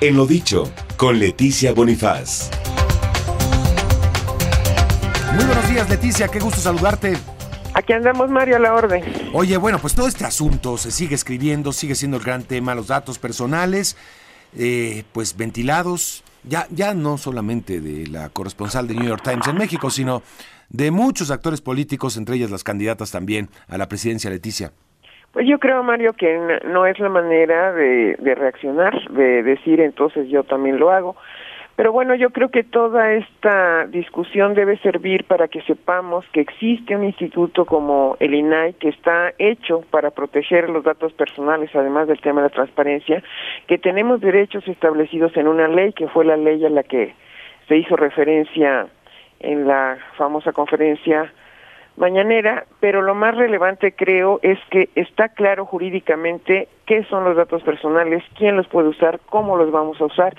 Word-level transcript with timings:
En 0.00 0.16
lo 0.16 0.26
dicho, 0.26 0.72
con 0.96 1.18
Leticia 1.18 1.72
Bonifaz. 1.72 2.50
Muy 5.34 5.44
buenos 5.44 5.68
días, 5.68 5.90
Leticia, 5.90 6.28
qué 6.28 6.38
gusto 6.38 6.60
saludarte. 6.60 7.16
Aquí 7.74 7.94
andamos, 7.94 8.30
Mario, 8.30 8.56
a 8.56 8.58
la 8.60 8.74
orden. 8.74 9.02
Oye, 9.32 9.56
bueno, 9.56 9.80
pues 9.80 9.96
todo 9.96 10.06
este 10.06 10.24
asunto 10.24 10.78
se 10.78 10.92
sigue 10.92 11.16
escribiendo, 11.16 11.72
sigue 11.72 11.96
siendo 11.96 12.16
el 12.16 12.22
gran 12.22 12.44
tema, 12.44 12.76
los 12.76 12.86
datos 12.86 13.18
personales, 13.18 13.96
eh, 14.56 15.02
pues 15.10 15.36
ventilados, 15.36 16.22
ya, 16.44 16.68
ya 16.70 16.94
no 16.94 17.18
solamente 17.18 17.80
de 17.80 18.06
la 18.06 18.28
corresponsal 18.28 18.86
de 18.86 18.94
New 18.94 19.08
York 19.08 19.24
Times 19.24 19.48
en 19.48 19.56
México, 19.56 19.90
sino 19.90 20.22
de 20.68 20.92
muchos 20.92 21.32
actores 21.32 21.60
políticos, 21.60 22.16
entre 22.16 22.36
ellas 22.36 22.52
las 22.52 22.62
candidatas 22.62 23.10
también 23.10 23.50
a 23.66 23.76
la 23.76 23.88
presidencia, 23.88 24.30
Leticia. 24.30 24.72
Pues 25.32 25.46
yo 25.46 25.58
creo, 25.58 25.82
Mario, 25.82 26.14
que 26.14 26.60
no 26.64 26.86
es 26.86 26.98
la 26.98 27.08
manera 27.08 27.72
de, 27.72 28.16
reaccionar, 28.18 29.08
de 29.10 29.42
decir 29.42 29.80
entonces 29.80 30.28
yo 30.28 30.42
también 30.44 30.78
lo 30.78 30.90
hago. 30.90 31.16
Pero 31.76 31.92
bueno, 31.92 32.16
yo 32.16 32.30
creo 32.30 32.48
que 32.48 32.64
toda 32.64 33.12
esta 33.12 33.86
discusión 33.86 34.54
debe 34.54 34.78
servir 34.78 35.24
para 35.24 35.46
que 35.46 35.62
sepamos 35.62 36.24
que 36.32 36.40
existe 36.40 36.96
un 36.96 37.04
instituto 37.04 37.66
como 37.66 38.16
el 38.18 38.34
INAI 38.34 38.72
que 38.74 38.88
está 38.88 39.32
hecho 39.38 39.82
para 39.90 40.10
proteger 40.10 40.70
los 40.70 40.82
datos 40.82 41.12
personales, 41.12 41.70
además 41.74 42.08
del 42.08 42.20
tema 42.20 42.40
de 42.40 42.48
la 42.48 42.54
transparencia, 42.54 43.22
que 43.68 43.78
tenemos 43.78 44.20
derechos 44.20 44.66
establecidos 44.66 45.36
en 45.36 45.46
una 45.46 45.68
ley 45.68 45.92
que 45.92 46.08
fue 46.08 46.24
la 46.24 46.36
ley 46.36 46.64
a 46.64 46.70
la 46.70 46.82
que 46.82 47.14
se 47.68 47.76
hizo 47.76 47.94
referencia 47.94 48.88
en 49.38 49.68
la 49.68 49.98
famosa 50.16 50.52
conferencia 50.52 51.32
mañanera, 51.98 52.64
pero 52.80 53.02
lo 53.02 53.14
más 53.14 53.36
relevante 53.36 53.92
creo 53.92 54.40
es 54.42 54.58
que 54.70 54.88
está 54.94 55.28
claro 55.28 55.66
jurídicamente 55.66 56.68
qué 56.86 57.04
son 57.04 57.24
los 57.24 57.36
datos 57.36 57.62
personales, 57.62 58.22
quién 58.36 58.56
los 58.56 58.68
puede 58.68 58.88
usar, 58.88 59.20
cómo 59.26 59.56
los 59.56 59.70
vamos 59.70 60.00
a 60.00 60.06
usar. 60.06 60.34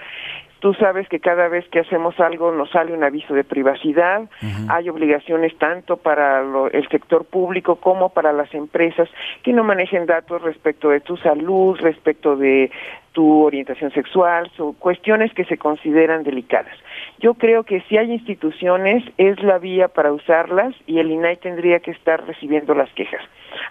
Tú 0.60 0.74
sabes 0.74 1.08
que 1.08 1.22
cada 1.22 1.48
vez 1.48 1.66
que 1.70 1.80
hacemos 1.80 2.20
algo 2.20 2.52
nos 2.52 2.70
sale 2.72 2.92
un 2.94 3.04
aviso 3.04 3.34
de 3.34 3.46
privacidad, 3.46 4.24
hay 4.68 4.90
obligaciones 4.90 5.58
tanto 5.58 5.96
para 5.96 6.42
el 6.74 6.88
sector 6.90 7.24
público 7.24 7.78
como 7.78 8.10
para 8.10 8.34
las 8.34 8.54
empresas 8.54 9.08
que 9.42 9.54
no 9.54 9.64
manejen 9.64 10.06
datos 10.06 10.42
respecto 10.42 10.90
de 10.90 11.00
tu 11.00 11.16
salud, 11.16 11.80
respecto 11.80 12.36
de 12.36 12.72
tu 13.20 13.44
orientación 13.44 13.92
sexual, 13.92 14.50
son 14.56 14.72
cuestiones 14.72 15.34
que 15.34 15.44
se 15.44 15.58
consideran 15.58 16.24
delicadas. 16.24 16.74
Yo 17.20 17.34
creo 17.34 17.66
que 17.66 17.82
si 17.82 17.98
hay 17.98 18.14
instituciones 18.14 19.04
es 19.18 19.44
la 19.44 19.58
vía 19.58 19.90
para 19.90 20.14
usarlas 20.14 20.74
y 20.88 21.00
el 21.00 21.12
INAI 21.12 21.36
tendría 21.36 21.82
que 21.82 21.92
estar 21.92 22.26
recibiendo 22.26 22.74
las 22.74 22.90
quejas. 22.94 23.22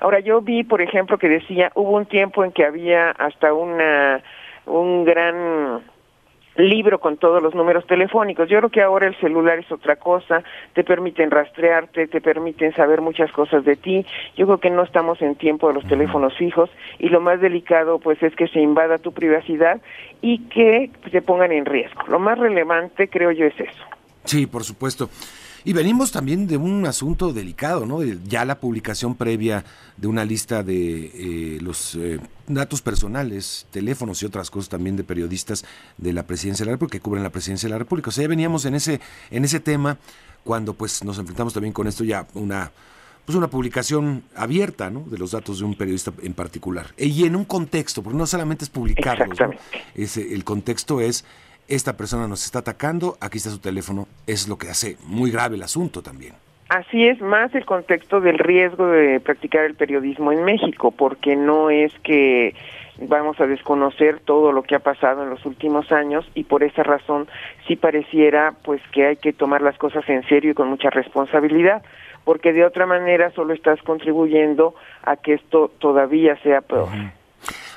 Ahora 0.00 0.20
yo 0.20 0.42
vi, 0.42 0.64
por 0.64 0.82
ejemplo, 0.82 1.16
que 1.16 1.30
decía, 1.30 1.72
hubo 1.74 1.96
un 1.96 2.04
tiempo 2.04 2.44
en 2.44 2.52
que 2.52 2.66
había 2.66 3.12
hasta 3.12 3.54
una 3.54 4.22
un 4.66 5.06
gran 5.06 5.80
libro 6.58 6.98
con 6.98 7.16
todos 7.16 7.42
los 7.42 7.54
números 7.54 7.86
telefónicos. 7.86 8.48
Yo 8.48 8.58
creo 8.58 8.70
que 8.70 8.82
ahora 8.82 9.06
el 9.06 9.16
celular 9.20 9.58
es 9.58 9.70
otra 9.70 9.96
cosa, 9.96 10.42
te 10.74 10.84
permiten 10.84 11.30
rastrearte, 11.30 12.08
te 12.08 12.20
permiten 12.20 12.74
saber 12.74 13.00
muchas 13.00 13.30
cosas 13.32 13.64
de 13.64 13.76
ti. 13.76 14.04
Yo 14.36 14.46
creo 14.46 14.58
que 14.58 14.70
no 14.70 14.82
estamos 14.82 15.22
en 15.22 15.36
tiempo 15.36 15.68
de 15.68 15.74
los 15.74 15.86
teléfonos 15.86 16.36
fijos 16.36 16.70
y 16.98 17.08
lo 17.08 17.20
más 17.20 17.40
delicado 17.40 17.98
pues 17.98 18.22
es 18.22 18.34
que 18.34 18.48
se 18.48 18.60
invada 18.60 18.98
tu 18.98 19.12
privacidad 19.12 19.80
y 20.20 20.40
que 20.48 20.90
se 21.10 21.22
pongan 21.22 21.52
en 21.52 21.64
riesgo. 21.64 22.02
Lo 22.08 22.18
más 22.18 22.38
relevante 22.38 23.08
creo 23.08 23.30
yo 23.30 23.46
es 23.46 23.58
eso. 23.58 23.84
Sí, 24.24 24.46
por 24.46 24.64
supuesto. 24.64 25.08
Y 25.68 25.74
venimos 25.74 26.12
también 26.12 26.46
de 26.46 26.56
un 26.56 26.86
asunto 26.86 27.30
delicado, 27.34 27.84
¿no? 27.84 28.02
Ya 28.02 28.46
la 28.46 28.58
publicación 28.58 29.14
previa 29.14 29.66
de 29.98 30.08
una 30.08 30.24
lista 30.24 30.62
de 30.62 31.10
eh, 31.12 31.58
los 31.60 31.94
eh, 31.94 32.20
datos 32.46 32.80
personales, 32.80 33.66
teléfonos 33.70 34.22
y 34.22 34.24
otras 34.24 34.50
cosas 34.50 34.70
también 34.70 34.96
de 34.96 35.04
periodistas 35.04 35.66
de 35.98 36.14
la 36.14 36.26
Presidencia 36.26 36.64
de 36.64 36.70
la 36.70 36.76
República 36.76 36.96
que 36.96 37.02
cubren 37.02 37.22
la 37.22 37.28
Presidencia 37.28 37.66
de 37.66 37.72
la 37.72 37.78
República. 37.78 38.08
O 38.08 38.12
sea, 38.12 38.22
ya 38.22 38.28
veníamos 38.28 38.64
en 38.64 38.76
ese 38.76 38.98
en 39.30 39.44
ese 39.44 39.60
tema 39.60 39.98
cuando 40.42 40.72
pues 40.72 41.04
nos 41.04 41.18
enfrentamos 41.18 41.52
también 41.52 41.74
con 41.74 41.86
esto 41.86 42.02
ya 42.02 42.26
una 42.32 42.72
pues 43.26 43.36
una 43.36 43.48
publicación 43.48 44.22
abierta, 44.34 44.88
¿no? 44.88 45.00
De 45.00 45.18
los 45.18 45.32
datos 45.32 45.58
de 45.58 45.66
un 45.66 45.74
periodista 45.74 46.14
en 46.22 46.32
particular. 46.32 46.94
Y 46.96 47.26
en 47.26 47.36
un 47.36 47.44
contexto, 47.44 48.02
porque 48.02 48.16
no 48.16 48.26
solamente 48.26 48.64
es 48.64 48.70
publicarlos, 48.70 49.38
¿no? 49.38 49.50
el 49.94 50.44
contexto 50.44 51.02
es 51.02 51.26
esta 51.68 51.96
persona 51.96 52.26
nos 52.26 52.44
está 52.44 52.60
atacando, 52.60 53.16
aquí 53.20 53.38
está 53.38 53.50
su 53.50 53.60
teléfono, 53.60 54.08
es 54.26 54.48
lo 54.48 54.56
que 54.56 54.68
hace 54.68 54.96
muy 55.04 55.30
grave 55.30 55.56
el 55.56 55.62
asunto 55.62 56.02
también. 56.02 56.34
Así 56.70 57.06
es, 57.06 57.20
más 57.20 57.54
el 57.54 57.64
contexto 57.64 58.20
del 58.20 58.38
riesgo 58.38 58.88
de 58.88 59.20
practicar 59.20 59.64
el 59.64 59.74
periodismo 59.74 60.32
en 60.32 60.44
México, 60.44 60.90
porque 60.90 61.34
no 61.34 61.70
es 61.70 61.92
que 62.02 62.54
vamos 63.00 63.40
a 63.40 63.46
desconocer 63.46 64.20
todo 64.20 64.52
lo 64.52 64.62
que 64.62 64.74
ha 64.74 64.80
pasado 64.80 65.22
en 65.22 65.30
los 65.30 65.46
últimos 65.46 65.92
años 65.92 66.28
y 66.34 66.44
por 66.44 66.62
esa 66.62 66.82
razón 66.82 67.28
sí 67.66 67.76
pareciera 67.76 68.54
pues 68.64 68.82
que 68.92 69.06
hay 69.06 69.16
que 69.16 69.32
tomar 69.32 69.62
las 69.62 69.78
cosas 69.78 70.06
en 70.08 70.26
serio 70.28 70.50
y 70.50 70.54
con 70.54 70.68
mucha 70.68 70.90
responsabilidad, 70.90 71.82
porque 72.24 72.52
de 72.52 72.64
otra 72.64 72.86
manera 72.86 73.30
solo 73.30 73.54
estás 73.54 73.80
contribuyendo 73.82 74.74
a 75.04 75.16
que 75.16 75.34
esto 75.34 75.70
todavía 75.78 76.36
sea 76.42 76.60
peor. 76.60 76.88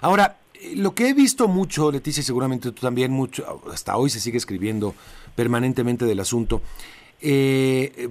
Ahora, 0.02 0.36
lo 0.76 0.94
que 0.94 1.10
he 1.10 1.14
visto 1.14 1.48
mucho, 1.48 1.92
Leticia, 1.92 2.24
seguramente 2.24 2.72
tú 2.72 2.82
también, 2.82 3.12
mucho, 3.12 3.62
hasta 3.72 3.98
hoy 3.98 4.10
se 4.10 4.20
sigue 4.20 4.38
escribiendo 4.38 4.94
permanentemente 5.36 6.06
del 6.06 6.20
asunto. 6.20 6.62
Eh, 7.22 8.10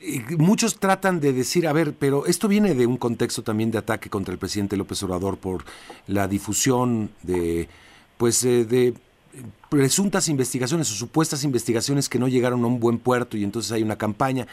eh, 0.00 0.24
muchos 0.38 0.78
tratan 0.78 1.20
de 1.20 1.32
decir, 1.32 1.66
a 1.66 1.72
ver, 1.72 1.94
pero 1.94 2.26
esto 2.26 2.48
viene 2.48 2.74
de 2.74 2.86
un 2.86 2.96
contexto 2.96 3.42
también 3.42 3.70
de 3.70 3.78
ataque 3.78 4.10
contra 4.10 4.32
el 4.32 4.38
presidente 4.38 4.76
López 4.76 5.02
Obrador 5.02 5.36
por 5.36 5.64
la 6.06 6.26
difusión 6.28 7.10
de, 7.22 7.68
pues, 8.16 8.42
eh, 8.44 8.64
de 8.64 8.94
presuntas 9.68 10.28
investigaciones 10.28 10.90
o 10.90 10.94
supuestas 10.94 11.44
investigaciones 11.44 12.08
que 12.08 12.18
no 12.18 12.28
llegaron 12.28 12.64
a 12.64 12.66
un 12.66 12.80
buen 12.80 12.98
puerto 12.98 13.36
y 13.36 13.44
entonces 13.44 13.72
hay 13.72 13.82
una 13.82 13.96
campaña. 13.96 14.46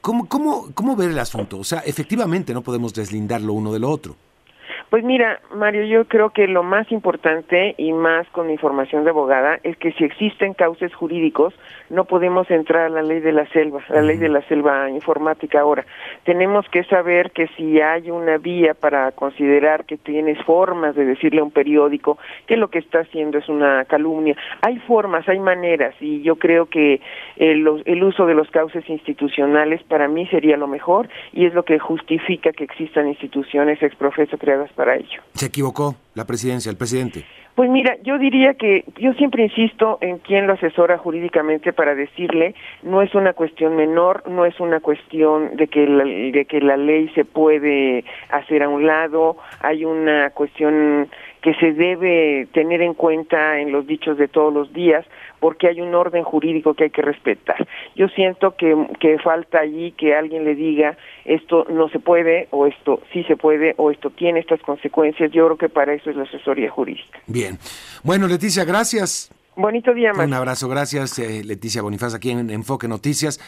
¿Cómo, 0.00 0.28
cómo, 0.28 0.70
cómo 0.74 0.94
ver 0.94 1.10
el 1.10 1.18
asunto? 1.18 1.58
O 1.58 1.64
sea, 1.64 1.80
efectivamente 1.80 2.54
no 2.54 2.62
podemos 2.62 2.94
deslindar 2.94 3.40
lo 3.42 3.54
uno 3.54 3.72
de 3.72 3.80
lo 3.80 3.90
otro. 3.90 4.16
Pues 4.90 5.02
mira, 5.02 5.40
Mario, 5.52 5.84
yo 5.84 6.04
creo 6.04 6.30
que 6.30 6.46
lo 6.46 6.62
más 6.62 6.92
importante 6.92 7.74
y 7.76 7.92
más 7.92 8.28
con 8.28 8.50
información 8.50 9.02
de 9.02 9.10
abogada 9.10 9.58
es 9.64 9.76
que 9.78 9.90
si 9.92 10.04
existen 10.04 10.54
cauces 10.54 10.94
jurídicos, 10.94 11.54
no 11.90 12.04
podemos 12.04 12.48
entrar 12.52 12.86
a 12.86 12.88
la 12.88 13.02
ley 13.02 13.18
de 13.18 13.32
la 13.32 13.46
selva, 13.48 13.82
la 13.88 14.02
ley 14.02 14.16
de 14.16 14.28
la 14.28 14.42
selva 14.42 14.88
informática 14.88 15.60
ahora. 15.60 15.84
Tenemos 16.22 16.68
que 16.68 16.84
saber 16.84 17.32
que 17.32 17.48
si 17.56 17.80
hay 17.80 18.12
una 18.12 18.38
vía 18.38 18.74
para 18.74 19.10
considerar 19.10 19.86
que 19.86 19.96
tienes 19.96 20.40
formas 20.44 20.94
de 20.94 21.04
decirle 21.04 21.40
a 21.40 21.44
un 21.44 21.50
periódico 21.50 22.18
que 22.46 22.56
lo 22.56 22.68
que 22.68 22.78
está 22.78 23.00
haciendo 23.00 23.38
es 23.38 23.48
una 23.48 23.84
calumnia, 23.86 24.36
hay 24.62 24.78
formas, 24.80 25.28
hay 25.28 25.40
maneras 25.40 25.96
y 26.00 26.22
yo 26.22 26.36
creo 26.36 26.66
que 26.66 27.00
el, 27.36 27.82
el 27.84 28.04
uso 28.04 28.26
de 28.26 28.34
los 28.34 28.50
cauces 28.50 28.88
institucionales 28.88 29.82
para 29.82 30.06
mí 30.06 30.28
sería 30.28 30.56
lo 30.56 30.68
mejor 30.68 31.08
y 31.32 31.46
es 31.46 31.54
lo 31.54 31.64
que 31.64 31.80
justifica 31.80 32.52
que 32.52 32.64
existan 32.64 33.08
instituciones 33.08 33.82
exprofeso 33.82 34.38
creadas 34.38 34.70
para 34.76 34.94
ello. 34.94 35.20
¿Se 35.34 35.46
equivocó 35.46 35.96
la 36.14 36.24
presidencia, 36.26 36.70
el 36.70 36.76
presidente? 36.76 37.24
Pues 37.56 37.70
mira, 37.70 37.96
yo 38.02 38.18
diría 38.18 38.52
que 38.52 38.84
yo 38.98 39.14
siempre 39.14 39.44
insisto 39.44 39.96
en 40.02 40.18
quien 40.18 40.46
lo 40.46 40.52
asesora 40.52 40.98
jurídicamente 40.98 41.72
para 41.72 41.94
decirle 41.94 42.54
no 42.82 43.00
es 43.00 43.14
una 43.14 43.32
cuestión 43.32 43.76
menor, 43.76 44.28
no 44.28 44.44
es 44.44 44.60
una 44.60 44.80
cuestión 44.80 45.56
de 45.56 45.66
que 45.66 45.86
la, 45.86 46.04
de 46.04 46.44
que 46.44 46.60
la 46.60 46.76
ley 46.76 47.08
se 47.14 47.24
puede 47.24 48.04
hacer 48.28 48.62
a 48.62 48.68
un 48.68 48.86
lado, 48.86 49.38
hay 49.60 49.86
una 49.86 50.28
cuestión 50.30 51.08
que 51.46 51.54
se 51.54 51.74
debe 51.74 52.48
tener 52.52 52.82
en 52.82 52.92
cuenta 52.92 53.60
en 53.60 53.70
los 53.70 53.86
dichos 53.86 54.18
de 54.18 54.26
todos 54.26 54.52
los 54.52 54.72
días, 54.72 55.06
porque 55.38 55.68
hay 55.68 55.80
un 55.80 55.94
orden 55.94 56.24
jurídico 56.24 56.74
que 56.74 56.82
hay 56.82 56.90
que 56.90 57.02
respetar. 57.02 57.68
Yo 57.94 58.08
siento 58.08 58.56
que, 58.56 58.74
que 58.98 59.16
falta 59.20 59.60
allí 59.60 59.92
que 59.92 60.16
alguien 60.16 60.44
le 60.44 60.56
diga 60.56 60.98
esto 61.24 61.64
no 61.70 61.88
se 61.88 62.00
puede 62.00 62.48
o 62.50 62.66
esto 62.66 63.00
sí 63.12 63.22
se 63.28 63.36
puede 63.36 63.74
o 63.76 63.92
esto 63.92 64.10
tiene 64.10 64.40
estas 64.40 64.60
consecuencias. 64.60 65.30
Yo 65.30 65.44
creo 65.44 65.56
que 65.56 65.68
para 65.68 65.94
eso 65.94 66.10
es 66.10 66.16
la 66.16 66.24
asesoría 66.24 66.68
jurídica. 66.68 67.20
Bien. 67.28 67.58
Bueno, 68.02 68.26
Leticia, 68.26 68.64
gracias. 68.64 69.30
Bonito 69.54 69.94
día, 69.94 70.12
más. 70.12 70.26
Un 70.26 70.34
abrazo, 70.34 70.68
gracias, 70.68 71.18
eh, 71.18 71.42
Leticia 71.42 71.80
Bonifaz, 71.80 72.12
aquí 72.12 72.30
en 72.30 72.50
Enfoque 72.50 72.88
Noticias. 72.88 73.40